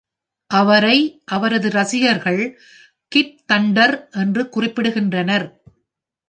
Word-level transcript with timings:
அவரை 0.51 0.95
அவரது 1.25 1.69
ரசிகர்கள் 1.69 2.41
"கிட் 3.11 3.37
தண்டர்" 3.53 3.95
என்று 4.11 4.43
குறிப்பிடுகின்றனர். 4.55 5.47